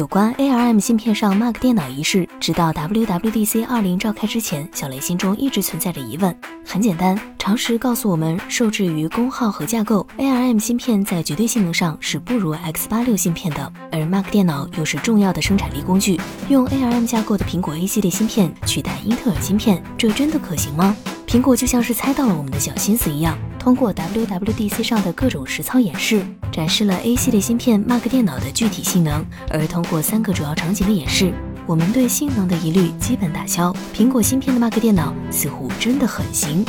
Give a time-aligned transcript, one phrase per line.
[0.00, 6.34] 有关 ARM 芯片上 Mac 电脑一事，直到 WWDC 20召开之前，小雷心中一直存在着疑问。
[6.64, 13.70] 很简单，常识告诉我们，受制于功耗和架构，ARM 芯片在绝对性能上是不如 X86 芯片的。
[13.92, 20.96] 而 Mac 电脑又是重要的生产力工具，用 ARM 架构的苹果 A 系列芯片取代英特尔芯片，这真的可行吗？
[21.30, 23.38] 苹果就像是猜到了我们的小心思一样。
[23.56, 29.24] 通过 WWDC 上的各种实操演示，展示了 A 系列芯片 Mac 电脑的具体性能。
[29.48, 31.32] 而通过三个主要场景的演示，
[31.68, 33.72] 我们对性能的疑虑基本打消。
[33.94, 36.64] 苹果芯片的 Mac 电脑似乎真的很行。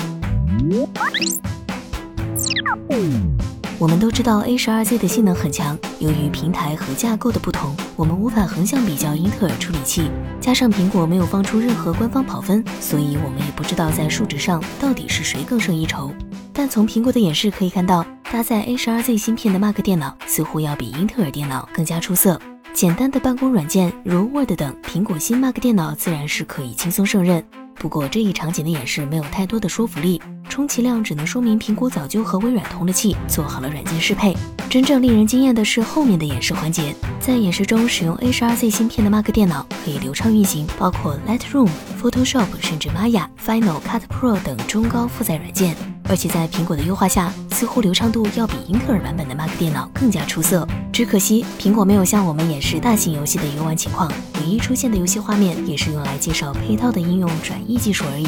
[3.82, 10.04] 我们都知道 A 十二 Z 的性能很强，由于平台和架构的不同，我们无法横向比较英特尔处理器。
[10.40, 16.14] 加上苹果没有放出任何官方跑分，所以我们也不知道在数值上到底是谁更胜一筹。
[16.54, 22.40] 但从苹果的演示可以看到，搭载 A 十二 Z 芯片的 Mac 电脑似乎要比英特尔电脑更加出色。
[22.76, 27.44] 简单的办公软件如 Word 等，苹果新 Mac 电脑自然是可以轻松胜任。
[27.76, 34.36] 不过这一场景的演示没有太多的说服力，充其量只能说明苹果早就和微软通了气，做好了软件适配。
[34.70, 41.70] 真正令人惊艳的是后面的演示环节，在演示中使用 A12Z 芯片的 Mac 电脑可以流畅运行，包括 Lightroom、
[42.02, 45.76] Photoshop 甚至 Maya、Final Cut Pro 等中高负载软件。
[46.06, 50.68] 而且在苹果的优化下，似乎流畅度要比英特尔版本的 Mac 电脑更加出色。
[50.92, 58.28] 只可惜苹果没有向我们演示大型游戏的游玩情况，唯一出现的游戏画面也是用来介绍配套的应用转译技术而已。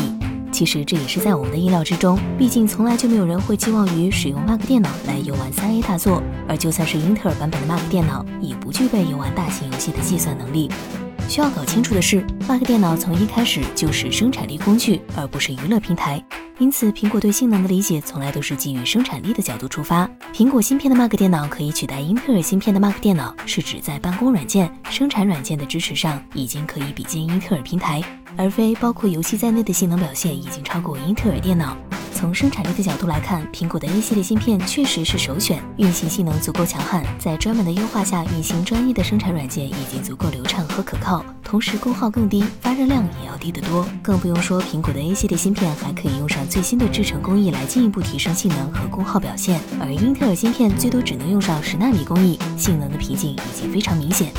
[0.52, 10.70] 其实这也是在我们的意料之中，毕竟从来就没有人会寄望于使用 Mac 电脑来游玩三 A 大作，而就算是英特尔版本的 Mac 电脑，也不具备游玩大型游戏的计算能力。
[11.28, 16.24] 需要搞清楚的是，Mac 电脑从一开始就是生产力工具，而不是娱乐平台。
[16.64, 20.10] 因此，苹果对性能的理解从来都是基于生产力的角度出发。
[20.34, 28.02] 苹果芯片的 Mac 电脑可以取代英特尔芯片的 Mac 电脑，是指在办公软件、生产软件的支持上已经可以比肩英特尔平台，
[28.38, 31.76] 而非包括游戏在内的性能表现已经超过英特尔电脑。
[32.14, 43.86] 从生产力的角度来看，苹果的 A 系列芯片确实是首选，运行性能足够强悍，在专门的优化下运行专业的生产软件已经足够流畅和可靠，同时功耗更低，发热量也要低得多。
[44.02, 54.32] 更不用说苹果的 A 系列芯片还可以用上最新的制程工艺来进一步提升性能和功耗表现，而英特尔芯片最多只能用上十纳米工艺，性能的瓶颈已经非常明显。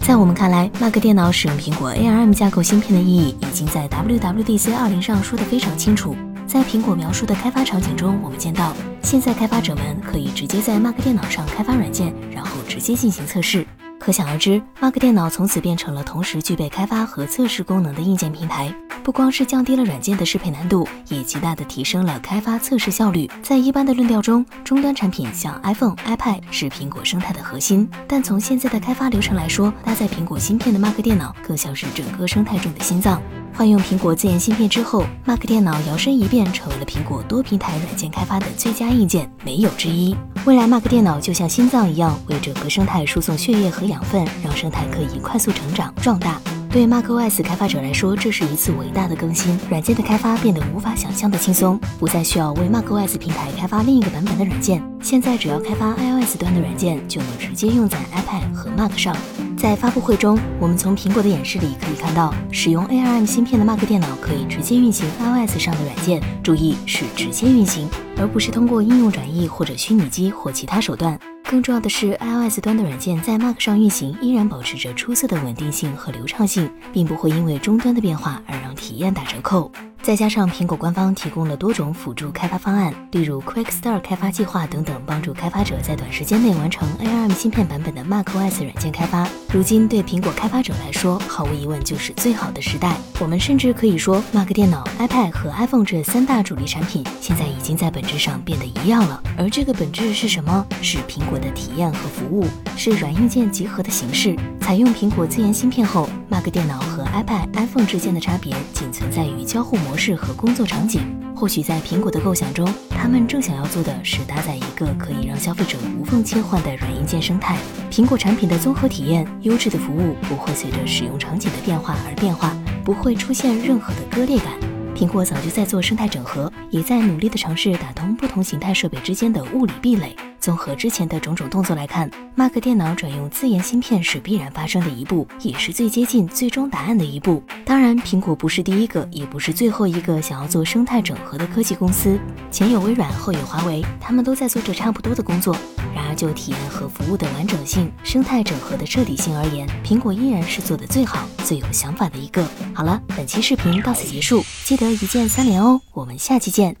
[0.00, 6.16] 在我们看来，Mac 电脑使用苹果 ARM 架构芯片的意义已经在 WWDC 20上说得非常清楚。
[6.46, 13.66] 在苹果描述的开发场景中，我们见到现在开发者们可以直接在 Mac 电脑上开发软件，然后直接进行测试。
[13.98, 18.74] 可想而知，Mac 电脑从此变成了同时具备开发和测试功能的硬件平台。
[19.04, 23.30] 不光是降低了软件的适配难度，也极大的提升了开发测试效率。
[23.42, 33.20] 在一般的论调中，终端产品像 iPhone、iPad 是苹果生态的核心，但从现在的开发流程来说，搭载苹果芯片的 Mac 电脑更像是整个生态中的心脏。
[33.52, 40.16] 换用苹果自研芯片之后，Mac 电脑摇身一变成为了苹果多平台软件开发的最佳硬件，没有之一。
[40.46, 46.40] 未来 Mac 电脑就像心脏一样，为整个生态输送血液和养分，让生态可以快速成长壮大。
[46.74, 54.82] 对 macOS 开发者来说，这是一次伟大的更新，软件的开发变得无法想象的轻松，不再需要为 macOS 平台开发另一个版本的软件。
[55.00, 59.16] 现在只要开发 iOS 端的软件，就能直接用在 iPad 和 Mac 上。
[59.56, 71.16] 在发布会中，我们从苹果的演示里可以看到，使用 ARM 芯片的 Mac 电脑可以直接运行 iOS 上的软件，注意是直接运行，而不是通过应用转译或者虚拟机或其他手段。
[71.54, 79.70] 更重要的是，iOS 端的软件在 Mac 上运行依然保持着出色的稳定性和流畅性，并不会因为终端的变化而让体验打折扣。
[80.02, 89.24] 再加上苹果官方提供了多种辅助开发方案，例如 Quick Start 开发计划等等，帮助开发者在短时间内完成 ARM 芯片版本的 macOS 软件开发。
[89.54, 92.96] 如今对苹果开发者来说，毫无疑问就是最好的时代。
[93.20, 99.22] 我们甚至可以说，Mac 电脑、iPad 和 iPhone 这三大主力产品现在已经在本质上变得一样了。
[99.38, 100.66] 而这个本质是什么？
[100.82, 102.44] 是苹果的体验和服务，
[102.76, 104.36] 是软硬件集合的形式。
[104.60, 109.94] 采用苹果自研芯片后，Mac 电脑和 iPad、iPhone 之间的差别仅存在于交互模。
[109.94, 111.00] 模式和工作场景，
[111.36, 117.58] 或许在苹果的构想中，他们正想要做的是搭载一个可以让消费者无缝切换的软硬件生态。
[117.90, 124.52] 苹果产品的综合体验、优质的服务不会随着使用场景的变化而变化，不会出现任何的割裂感。
[124.94, 130.14] 苹果早就在做生态整合，也在努力的尝试打通不同形态设备之间的物理壁垒。
[130.44, 137.42] 综合之前的种种动作来看，Mac 电脑转用自研芯片是必然发生的一步，也是最接近最终答案的一步。
[137.64, 142.18] 当然，苹果不是第一个，也不是最后一个想要做生态整合的科技公司。
[142.50, 145.56] 前有微软，后有华为，他们都在做着差不多的工作。
[145.94, 152.46] 然而，就体验和服务的完整性、生态整合的彻底性而言，苹果依然是做的最好、最有想法的一个。
[152.74, 156.76] 好了，本期视频到此结束，记得一键三连哦，我们下期见。